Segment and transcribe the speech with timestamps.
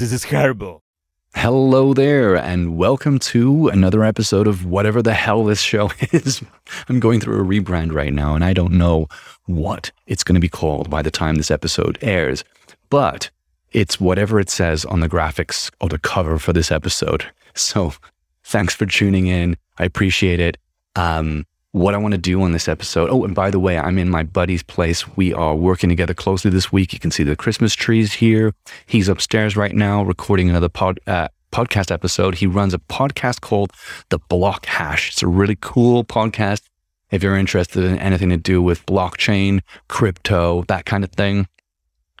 [0.00, 0.82] this is horrible.
[1.34, 6.42] Hello there, and welcome to another episode of whatever the hell this show is.
[6.88, 9.08] I'm going through a rebrand right now, and I don't know
[9.44, 12.44] what it's going to be called by the time this episode airs,
[12.88, 13.28] but
[13.72, 17.26] it's whatever it says on the graphics or the cover for this episode.
[17.54, 17.92] So
[18.42, 19.58] thanks for tuning in.
[19.78, 20.56] I appreciate it.
[20.96, 23.10] Um, what I want to do on this episode.
[23.10, 25.06] Oh, and by the way, I'm in my buddy's place.
[25.16, 26.92] We are working together closely this week.
[26.92, 28.52] You can see the Christmas trees here.
[28.86, 32.36] He's upstairs right now recording another pod, uh, podcast episode.
[32.36, 33.72] He runs a podcast called
[34.08, 35.10] The Block Hash.
[35.10, 36.62] It's a really cool podcast.
[37.10, 41.46] If you're interested in anything to do with blockchain, crypto, that kind of thing,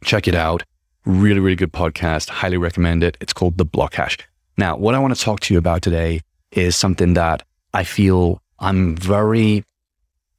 [0.04, 0.64] check it out.
[1.04, 2.28] Really, really good podcast.
[2.28, 3.16] Highly recommend it.
[3.20, 4.18] It's called The Block Hash.
[4.56, 6.20] Now, what I want to talk to you about today
[6.52, 9.64] is something that I feel I'm very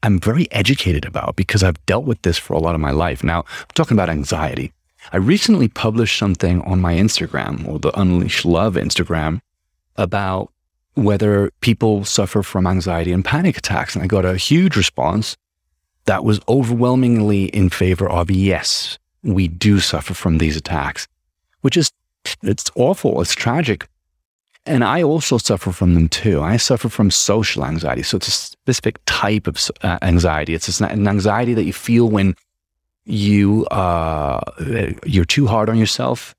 [0.03, 3.23] I'm very educated about because I've dealt with this for a lot of my life.
[3.23, 4.73] Now, I'm talking about anxiety.
[5.11, 9.41] I recently published something on my Instagram or the Unleash Love Instagram
[9.97, 10.51] about
[10.95, 13.95] whether people suffer from anxiety and panic attacks.
[13.95, 15.37] And I got a huge response
[16.05, 21.07] that was overwhelmingly in favor of yes, we do suffer from these attacks,
[21.61, 21.91] which is,
[22.41, 23.21] it's awful.
[23.21, 23.87] It's tragic.
[24.65, 26.41] And I also suffer from them too.
[26.41, 28.03] I suffer from social anxiety.
[28.03, 30.53] So it's a specific type of uh, anxiety.
[30.53, 32.35] It's an anxiety that you feel when
[33.05, 34.41] you uh,
[35.05, 36.35] you're too hard on yourself,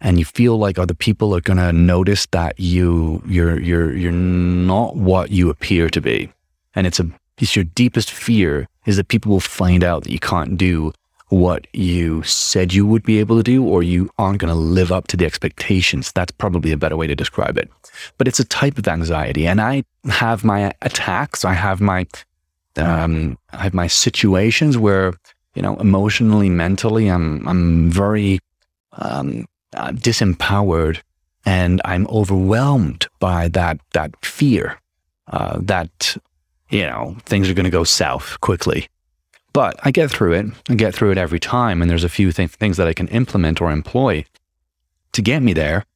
[0.00, 4.12] and you feel like other people are going to notice that you you're you're you're
[4.12, 6.30] not what you appear to be,
[6.74, 10.20] and it's a it's your deepest fear is that people will find out that you
[10.20, 10.92] can't do
[11.28, 14.92] what you said you would be able to do, or you aren't going to live
[14.92, 16.12] up to the expectations.
[16.12, 17.68] That's probably a better way to describe it.
[18.18, 21.44] But it's a type of anxiety, and I have my attacks.
[21.44, 22.06] I have my,
[22.76, 25.14] um, I have my situations where
[25.56, 28.38] you know, emotionally, mentally, I'm I'm very
[28.92, 31.00] um, uh, disempowered,
[31.46, 34.78] and I'm overwhelmed by that that fear
[35.28, 36.16] uh, that
[36.68, 38.88] you know things are going to go south quickly.
[39.56, 40.46] But I get through it.
[40.68, 41.80] I get through it every time.
[41.80, 44.26] And there's a few th- things that I can implement or employ
[45.12, 45.86] to get me there.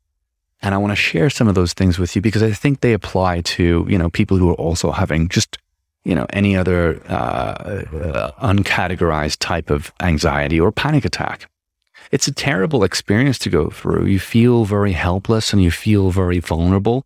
[0.62, 2.94] And I want to share some of those things with you because I think they
[2.94, 5.58] apply to, you know, people who are also having just,
[6.04, 11.46] you know, any other uh, uncategorized type of anxiety or panic attack.
[12.12, 14.06] It's a terrible experience to go through.
[14.06, 17.04] You feel very helpless and you feel very vulnerable.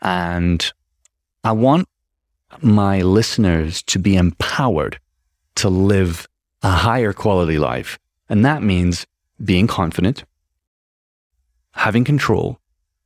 [0.00, 0.64] And
[1.44, 1.86] I want
[2.62, 4.98] my listeners to be empowered
[5.56, 6.28] to live
[6.62, 7.98] a higher quality life.
[8.28, 9.06] And that means
[9.42, 10.24] being confident,
[11.72, 12.58] having control,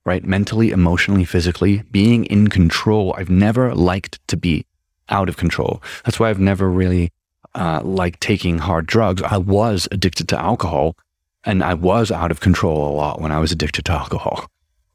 [0.05, 0.25] right?
[0.25, 3.15] Mentally, emotionally, physically, being in control.
[3.17, 4.65] I've never liked to be
[5.09, 5.83] out of control.
[6.05, 7.13] That's why I've never really
[7.55, 9.23] uh, liked taking hard drugs.
[9.23, 10.97] I was addicted to alcohol
[11.45, 14.47] and I was out of control a lot when I was addicted to alcohol.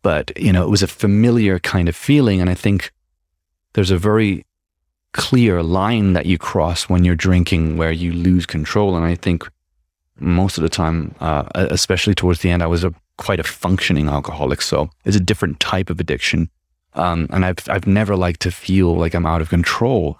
[0.01, 2.41] But, you know, it was a familiar kind of feeling.
[2.41, 2.91] And I think
[3.73, 4.45] there's a very
[5.13, 8.95] clear line that you cross when you're drinking where you lose control.
[8.95, 9.47] And I think
[10.19, 14.09] most of the time, uh, especially towards the end, I was a quite a functioning
[14.09, 14.61] alcoholic.
[14.61, 16.49] So it's a different type of addiction.
[16.95, 20.19] Um, and I've, I've never liked to feel like I'm out of control.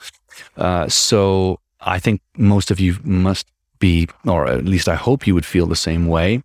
[0.57, 3.47] Uh, so I think most of you must
[3.79, 6.41] be, or at least I hope you would feel the same way.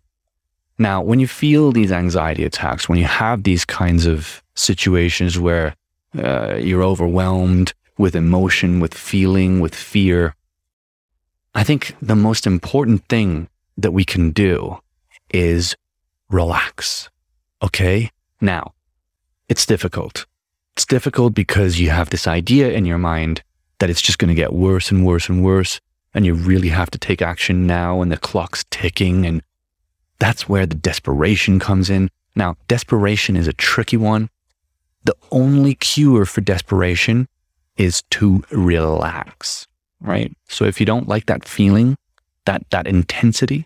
[0.77, 5.75] Now, when you feel these anxiety attacks, when you have these kinds of situations where
[6.17, 10.33] uh, you're overwhelmed, with emotion, with feeling, with fear.
[11.53, 14.79] I think the most important thing that we can do
[15.31, 15.75] is
[16.29, 17.09] relax.
[17.61, 18.09] Okay.
[18.39, 18.73] Now,
[19.49, 20.25] it's difficult.
[20.77, 23.43] It's difficult because you have this idea in your mind
[23.79, 25.81] that it's just going to get worse and worse and worse.
[26.13, 29.25] And you really have to take action now and the clock's ticking.
[29.25, 29.43] And
[30.19, 32.09] that's where the desperation comes in.
[32.33, 34.29] Now, desperation is a tricky one.
[35.03, 37.27] The only cure for desperation
[37.79, 39.65] is to relax,
[40.01, 40.31] right?
[40.47, 41.95] So if you don't like that feeling,
[42.45, 43.65] that, that intensity,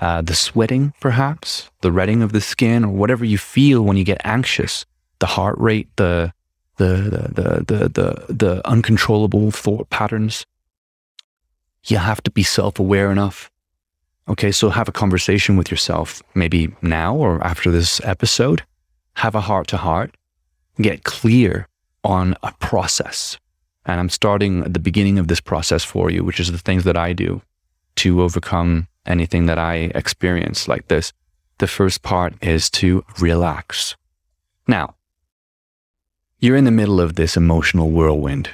[0.00, 4.04] uh, the sweating, perhaps, the retting of the skin, or whatever you feel when you
[4.04, 4.84] get anxious,
[5.20, 6.32] the heart rate, the,
[6.76, 10.44] the, the, the, the, the uncontrollable thought patterns,
[11.84, 13.50] you have to be self aware enough.
[14.28, 18.62] Okay, so have a conversation with yourself, maybe now or after this episode.
[19.14, 20.16] Have a heart to heart.
[20.80, 21.66] Get clear
[22.04, 23.38] on a process.
[23.86, 26.84] And I'm starting at the beginning of this process for you, which is the things
[26.84, 27.42] that I do
[27.96, 31.12] to overcome anything that I experience like this.
[31.58, 33.96] The first part is to relax.
[34.66, 34.94] Now,
[36.38, 38.50] you're in the middle of this emotional whirlwind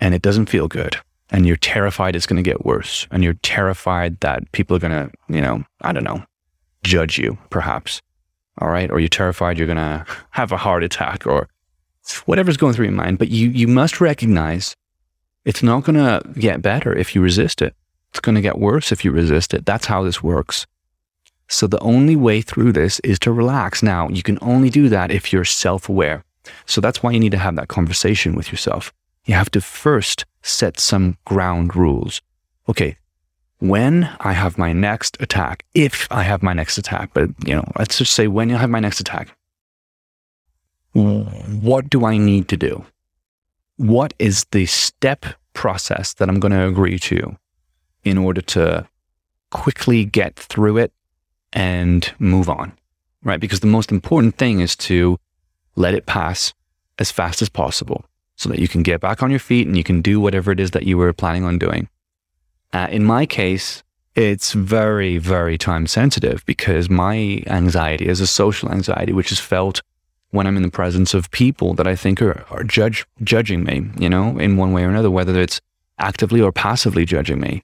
[0.00, 0.96] and it doesn't feel good.
[1.30, 3.06] And you're terrified it's going to get worse.
[3.10, 6.24] And you're terrified that people are going to, you know, I don't know,
[6.82, 8.02] judge you, perhaps.
[8.58, 8.90] All right.
[8.90, 11.48] Or you're terrified you're going to have a heart attack or
[12.18, 13.18] whatever's going through your mind.
[13.18, 14.76] But you, you must recognize
[15.44, 17.74] it's not going to get better if you resist it.
[18.10, 19.64] It's going to get worse if you resist it.
[19.66, 20.66] That's how this works.
[21.48, 23.82] So the only way through this is to relax.
[23.82, 26.24] Now, you can only do that if you're self aware.
[26.66, 28.92] So that's why you need to have that conversation with yourself.
[29.24, 32.20] You have to first set some ground rules.
[32.68, 32.96] Okay,
[33.58, 37.64] when I have my next attack, if I have my next attack, but you know,
[37.78, 39.36] let's just say when you have my next attack,
[40.92, 42.84] what do I need to do?
[43.76, 47.36] What is the step process that I'm going to agree to
[48.04, 48.88] in order to
[49.50, 50.92] quickly get through it
[51.52, 52.72] and move on,
[53.22, 53.40] right?
[53.40, 55.18] Because the most important thing is to
[55.76, 56.52] let it pass
[56.98, 58.04] as fast as possible
[58.36, 60.60] so that you can get back on your feet and you can do whatever it
[60.60, 61.88] is that you were planning on doing.
[62.72, 63.82] Uh, in my case,
[64.14, 69.82] it's very, very time sensitive because my anxiety is a social anxiety, which is felt
[70.30, 73.90] when I'm in the presence of people that I think are, are judge, judging me,
[73.98, 75.60] you know, in one way or another, whether it's
[75.98, 77.62] actively or passively judging me.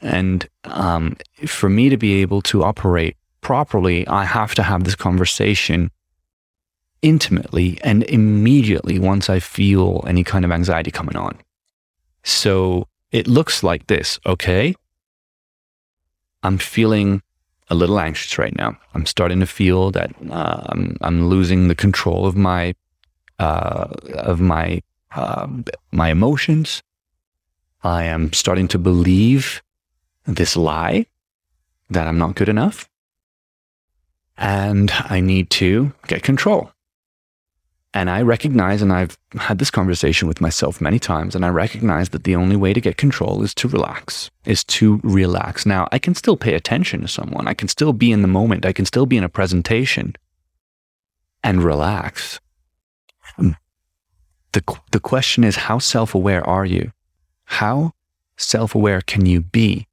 [0.00, 1.16] And um,
[1.46, 5.90] for me to be able to operate properly, I have to have this conversation
[7.02, 11.38] intimately and immediately once I feel any kind of anxiety coming on.
[12.22, 14.74] So it looks like this, okay?
[16.42, 17.22] I'm feeling
[17.70, 18.76] a little anxious right now.
[18.94, 22.74] I'm starting to feel that uh, I'm, I'm losing the control of my
[23.38, 24.82] uh, of my
[25.14, 25.46] uh,
[25.92, 26.82] my emotions.
[27.82, 29.62] I am starting to believe
[30.26, 31.06] this lie
[31.88, 32.88] that I'm not good enough.
[34.36, 36.72] And I need to get control.
[37.92, 42.10] And I recognize, and I've had this conversation with myself many times, and I recognize
[42.10, 45.66] that the only way to get control is to relax, is to relax.
[45.66, 47.48] Now, I can still pay attention to someone.
[47.48, 48.64] I can still be in the moment.
[48.64, 50.14] I can still be in a presentation
[51.42, 52.38] and relax.
[53.36, 53.50] Hmm.
[54.52, 56.92] The, the question is, how self aware are you?
[57.44, 57.92] How
[58.36, 59.88] self aware can you be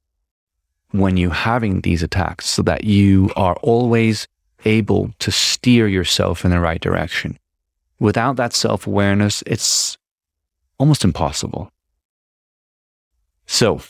[0.92, 4.26] when you're having these attacks so that you are always
[4.64, 7.38] able to steer yourself in the right direction.
[8.00, 9.98] Without that self awareness, it's
[10.78, 11.72] almost impossible.
[13.46, 13.80] So,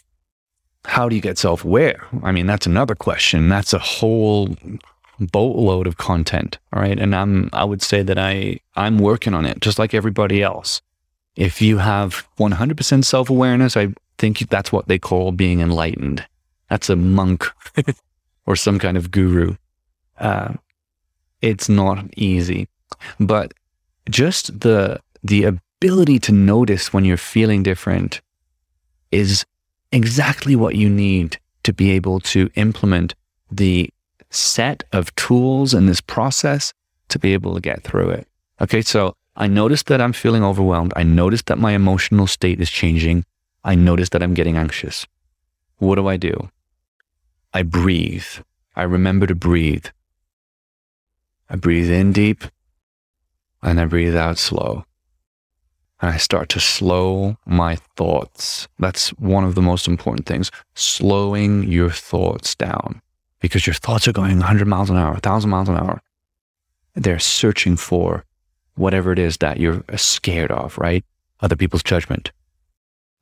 [0.85, 2.07] how do you get self aware?
[2.23, 3.49] I mean, that's another question.
[3.49, 4.55] That's a whole
[5.19, 6.59] boatload of content.
[6.73, 6.99] All right.
[6.99, 10.81] And I'm, I would say that I, I'm working on it just like everybody else.
[11.37, 16.27] If you have 100% self awareness, I think that's what they call being enlightened.
[16.71, 17.47] That's a monk
[18.47, 19.57] or some kind of guru.
[20.19, 20.55] Uh,
[21.41, 22.69] it's not easy,
[23.21, 23.55] but
[24.11, 28.21] just the the ability to notice when you're feeling different
[29.11, 29.45] is
[29.93, 33.15] exactly what you need to be able to implement
[33.51, 33.91] the
[34.31, 36.73] set of tools in this process
[37.09, 38.27] to be able to get through it.
[38.61, 40.93] Okay, so I noticed that I'm feeling overwhelmed.
[40.97, 43.25] I noticed that my emotional state is changing.
[43.65, 45.07] I noticed that I'm getting anxious.
[45.79, 46.51] What do I do?
[47.55, 48.27] I breathe.
[48.77, 49.87] I remember to breathe.
[51.49, 52.45] I breathe in deep
[53.63, 54.85] and I breathe out slow.
[56.01, 58.69] And I start to slow my thoughts.
[58.79, 60.51] That's one of the most important things.
[60.75, 63.03] Slowing your thoughts down
[63.41, 66.01] because your thoughts are going 100 miles an hour, 1,000 miles an hour.
[66.95, 68.25] They're searching for
[68.75, 71.05] whatever it is that you're scared of, right?
[71.41, 72.33] Other people's judgment,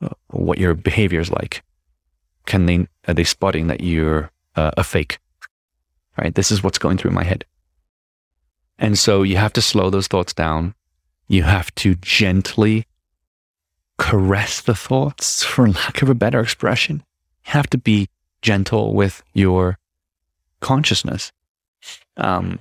[0.02, 1.62] uh, what your behavior is like.
[2.46, 5.18] Can they, are they spotting that you're uh, a fake?
[6.18, 6.34] Right?
[6.34, 7.44] This is what's going through my head.
[8.78, 10.74] And so you have to slow those thoughts down.
[11.28, 12.86] You have to gently
[13.98, 17.02] caress the thoughts, for lack of a better expression.
[17.46, 18.08] You have to be
[18.42, 19.78] gentle with your
[20.60, 21.32] consciousness.
[22.16, 22.60] Um,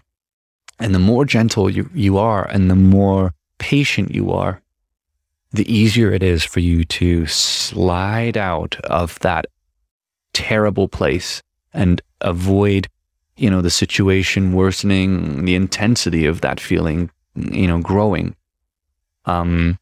[0.80, 4.62] and the more gentle you, you are and the more patient you are,
[5.52, 9.46] the easier it is for you to slide out of that
[10.34, 11.42] terrible place
[11.74, 12.88] and avoid
[13.38, 18.36] you know, the situation worsening, the intensity of that feeling, you know, growing.
[19.26, 19.78] Um,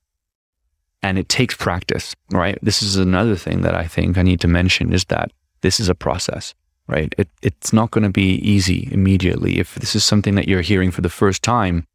[1.01, 2.57] and it takes practice, right?
[2.61, 5.31] This is another thing that I think I need to mention is that
[5.61, 6.55] this is a process,
[6.87, 7.13] right?
[7.17, 9.59] It, it's not going to be easy immediately.
[9.59, 11.85] If this is something that you're hearing for the first time,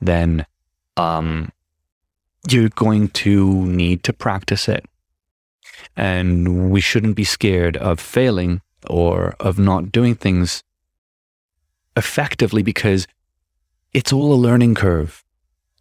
[0.00, 0.44] then
[0.96, 1.52] um,
[2.50, 4.84] you're going to need to practice it.
[5.96, 8.60] And we shouldn't be scared of failing
[8.90, 10.62] or of not doing things
[11.98, 13.06] effectively because
[13.92, 15.24] it's all a learning curve.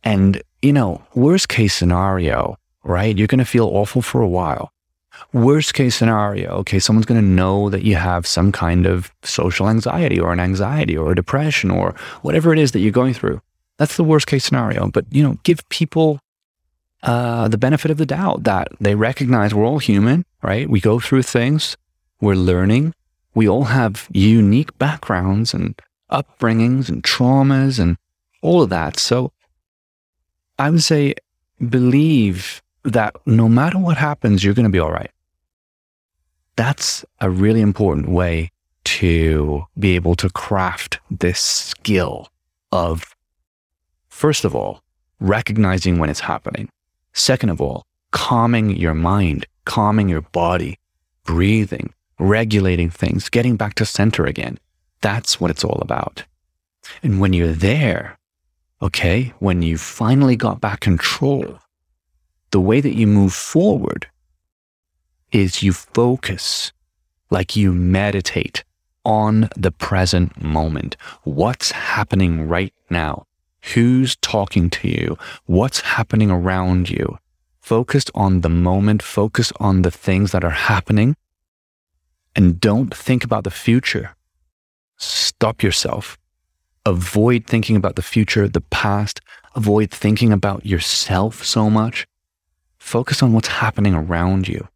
[0.04, 3.18] And, you know, worst case scenario, right?
[3.18, 4.72] You're going to feel awful for a while.
[5.34, 9.68] Worst case scenario, okay, someone's going to know that you have some kind of social
[9.68, 13.42] anxiety or an anxiety or a depression or whatever it is that you're going through.
[13.78, 14.90] That's the worst case scenario.
[14.90, 16.20] But, you know, give people
[17.04, 20.70] uh, the benefit of the doubt that they recognize we're all human, right?
[20.70, 21.78] We go through things,
[22.22, 22.94] we're learning,
[23.34, 25.80] we all have unique backgrounds and
[26.12, 27.98] upbringings and traumas and
[28.42, 29.00] all of that.
[29.00, 29.32] So
[30.60, 31.16] I would say
[31.70, 35.12] believe that no matter what happens, you're going to be all right.
[36.56, 38.52] That's a really important way
[38.86, 42.30] to be able to craft this skill
[42.72, 43.16] of,
[44.08, 44.82] first of all,
[45.20, 46.70] recognizing when it's happening.
[47.14, 50.80] Second of all, calming your mind, calming your body,
[51.26, 54.58] breathing, regulating things, getting back to center again.
[55.02, 56.24] That's what it's all about.
[57.04, 58.18] And when you're there,
[58.82, 61.60] okay, when you finally got back control,
[62.52, 64.08] the way that you move forward
[65.32, 66.72] is you focus
[67.30, 68.64] like you meditate
[69.04, 70.96] on the present moment.
[71.24, 73.26] What's happening right now?
[73.74, 75.18] Who's talking to you?
[75.46, 77.18] What's happening around you?
[77.60, 81.18] Focus on the moment, focus on the things that are happening,
[82.34, 84.16] and don't think about the future.
[85.40, 86.18] Stop yourself.
[86.84, 89.22] Avoid thinking about the future, the past.
[89.56, 92.08] Avoid thinking about yourself so much.
[92.80, 94.68] Focus on what's happening around you.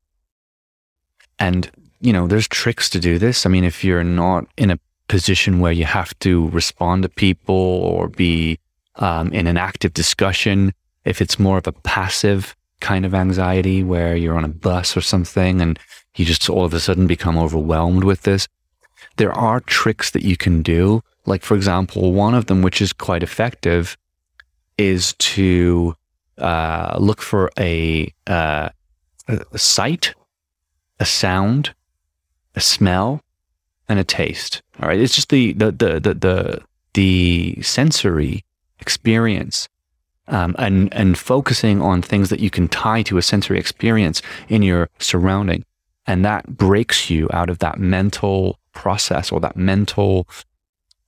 [1.40, 3.48] And, you know, there's tricks to do this.
[3.48, 7.56] I mean, if you're not in a position where you have to respond to people
[7.56, 8.60] or be
[8.98, 10.74] um, in an active discussion,
[11.06, 15.02] if it's more of a passive kind of anxiety where you're on a bus or
[15.02, 15.80] something and
[16.18, 18.48] you just all of a sudden become overwhelmed with this,
[19.18, 21.04] there are tricks that you can do.
[21.26, 23.98] Like, for example, one of them, which is quite effective,
[24.78, 25.96] is to
[26.38, 28.70] uh, look for a, uh,
[29.28, 30.14] a sight
[31.02, 31.74] a sound,
[32.56, 33.22] a smell,
[33.90, 34.62] and a taste.
[34.80, 35.00] All right.
[35.00, 36.62] It's just the the the the the,
[36.94, 38.46] the sensory
[38.80, 39.68] experience.
[40.28, 44.62] Um, and and focusing on things that you can tie to a sensory experience in
[44.62, 45.66] your surrounding,
[46.06, 50.28] and that breaks you out of that mental process or that mental,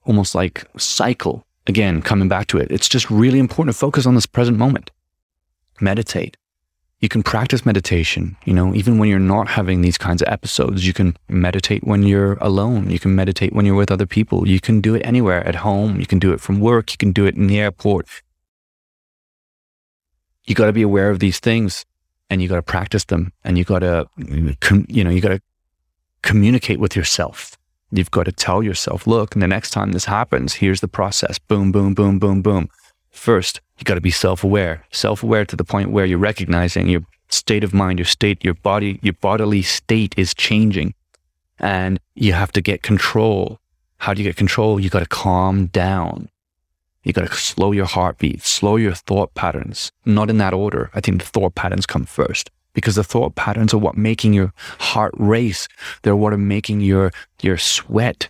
[0.06, 1.46] almost like cycle.
[1.66, 4.92] Again, coming back to it, it's just really important to focus on this present moment.
[5.80, 6.36] Meditate,
[7.04, 10.88] you can practice meditation, you know, even when you're not having these kinds of episodes.
[10.88, 12.90] You can meditate when you're alone.
[12.90, 14.48] You can meditate when you're with other people.
[14.48, 16.00] You can do it anywhere at home.
[16.00, 16.92] You can do it from work.
[16.92, 18.08] You can do it in the airport.
[20.46, 21.86] You got to be aware of these things
[22.30, 24.08] and you got to practice them and you got to,
[24.88, 25.42] you know, you got to
[26.24, 27.58] communicate with yourself.
[27.92, 31.38] You've got to tell yourself, look, and the next time this happens, here's the process.
[31.38, 32.70] Boom, boom, boom, boom, boom.
[33.12, 37.64] First, you got to be self-aware, self-aware to the point where you're recognizing your state
[37.64, 40.96] of mind, your state, your body, your bodily state is changing
[41.60, 43.60] and you have to get control.
[43.98, 44.80] How do you get control?
[44.80, 46.30] You got to calm down.
[47.04, 50.90] You got to slow your heartbeat, slow your thought patterns, not in that order.
[50.94, 54.54] I think the thought patterns come first because the thought patterns are what making your
[54.80, 55.68] heart race.
[56.02, 57.12] They're what are making your,
[57.42, 58.30] your sweat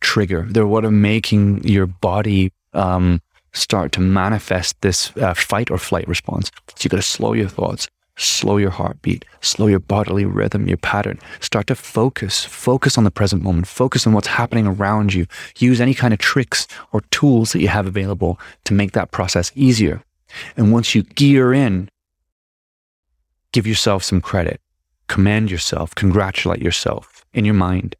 [0.00, 0.46] trigger.
[0.48, 3.20] They're what are making your body, um,
[3.52, 6.50] start to manifest this uh, fight or flight response.
[6.74, 10.76] So you got to slow your thoughts, slow your heartbeat, slow your bodily rhythm, your
[10.76, 11.18] pattern.
[11.40, 15.26] Start to focus, focus on the present moment, focus on what's happening around you.
[15.58, 19.52] Use any kind of tricks or tools that you have available to make that process
[19.54, 20.02] easier.
[20.56, 21.88] And once you gear in,
[23.54, 24.60] give yourself some credit,
[25.06, 27.94] commend yourself, congratulate yourself in your mind.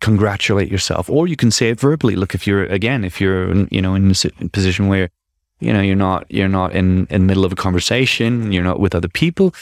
[0.00, 1.10] Congratulate yourself.
[1.10, 2.14] Or you can say it verbally.
[2.14, 5.08] Look if you're again if you're you know in a position where
[5.58, 8.78] you know you're not you're not in in the middle of a conversation you're not
[8.78, 9.52] with other people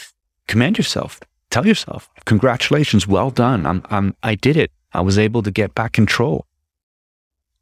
[0.47, 1.19] commend yourself.
[1.49, 3.07] Tell yourself congratulations.
[3.07, 3.65] Well done.
[3.65, 4.71] I'm i'm i did it.
[4.93, 6.45] I was able to get back control.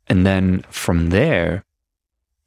[0.08, 1.64] And then from there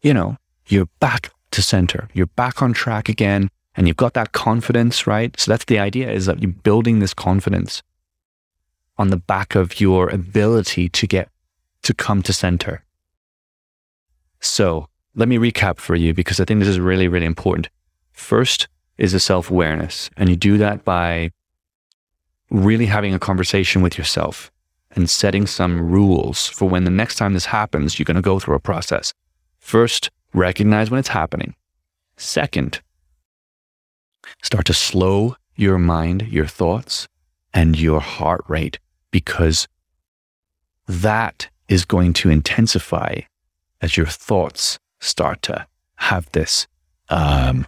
[0.02, 2.08] you know you're back to center.
[2.12, 6.10] You're back on track again and you've got that confidence right so that's the idea
[6.10, 7.82] is that you're building this confidence
[8.98, 11.30] on the back of your ability to get
[11.82, 12.84] to come to center.
[14.40, 17.68] So let me recap for you because I think this is really, really important.
[18.12, 18.68] First
[18.98, 21.30] is a self awareness, and you do that by
[22.50, 24.50] really having a conversation with yourself
[24.92, 28.40] and setting some rules for when the next time this happens, you're going to go
[28.40, 29.12] through a process.
[29.58, 31.54] First, recognize when it's happening.
[32.16, 32.80] Second,
[34.42, 37.08] start to slow your mind, your thoughts,
[37.52, 38.78] and your heart rate
[39.10, 39.66] because
[40.86, 43.20] that is going to intensify
[43.80, 45.66] as your thoughts start to
[45.96, 46.66] have this
[47.08, 47.66] um,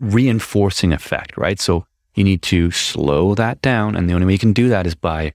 [0.00, 1.60] reinforcing effect, right?
[1.60, 3.96] So You need to slow that down.
[3.96, 5.32] And the only way you can do that is by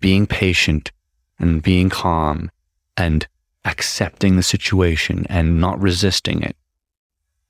[0.00, 0.92] being patient
[1.38, 2.50] and being calm
[2.96, 3.26] and
[3.64, 6.56] accepting the situation and not resisting it.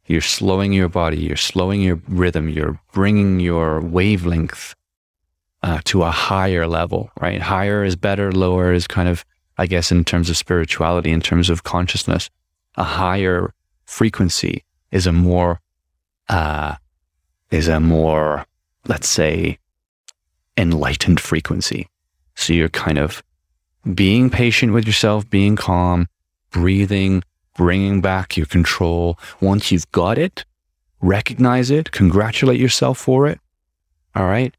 [0.09, 4.75] You're slowing your body, you're slowing your rhythm, you're bringing your wavelength
[5.63, 7.43] uh, to a higher level, right?
[7.43, 9.25] Higher is better, lower is kind of,
[9.59, 12.31] I guess, in terms of spirituality, in terms of consciousness,
[12.77, 13.53] a higher
[13.85, 15.61] frequency is a more,
[16.31, 16.77] uh,
[17.51, 18.47] is a more,
[18.87, 19.59] let's say,
[20.57, 21.87] enlightened frequency.
[22.35, 23.23] So you're kind of
[23.95, 26.09] being patient with yourself, being calm,
[26.51, 27.23] breathing,
[27.59, 29.19] bringing back your control.
[29.41, 30.45] Once you've got it,
[31.03, 33.41] recognize it, congratulate yourself for it.
[34.15, 34.55] All right.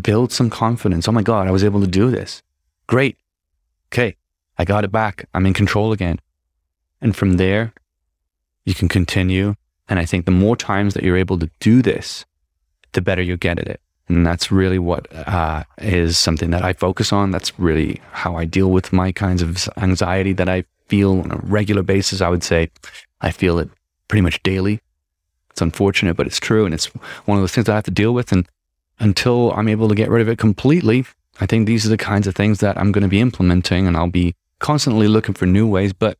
[0.00, 1.08] Build some confidence.
[1.08, 2.42] Oh my God, I was able to do this.
[2.86, 3.16] Great.
[3.88, 4.16] Okay.
[4.58, 5.26] I got it back.
[5.32, 6.20] I'm in control again.
[7.00, 7.72] And from there,
[8.66, 9.54] you can continue.
[9.88, 12.26] And I think the more times that you're able to do this,
[12.92, 13.80] the better you get at it.
[14.08, 17.30] And that's really what uh, is something that I focus on.
[17.30, 21.40] That's really how I deal with my kinds of anxiety that I feel on a
[21.42, 22.20] regular basis.
[22.20, 22.70] I would say
[23.20, 23.68] I feel it
[24.08, 24.80] pretty much daily.
[25.50, 26.64] It's unfortunate, but it's true.
[26.64, 26.86] And it's
[27.26, 28.32] one of those things that I have to deal with.
[28.32, 28.48] And
[28.98, 31.04] until I'm able to get rid of it completely,
[31.40, 33.96] I think these are the kinds of things that I'm going to be implementing and
[33.96, 36.18] I'll be constantly looking for new ways, but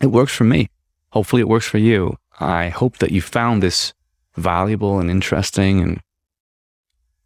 [0.00, 0.68] it works for me.
[1.10, 2.18] Hopefully it works for you.
[2.40, 3.92] I hope that you found this
[4.36, 6.00] valuable and interesting and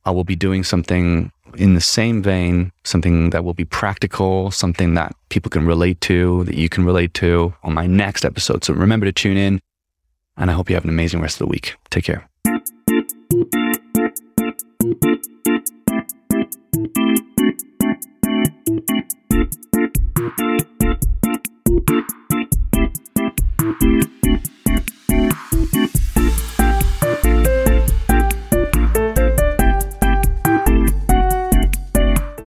[0.07, 4.95] I will be doing something in the same vein, something that will be practical, something
[4.95, 8.65] that people can relate to, that you can relate to on my next episode.
[8.65, 9.61] So remember to tune in,
[10.37, 11.75] and I hope you have an amazing rest of the week.
[11.91, 12.29] Take care.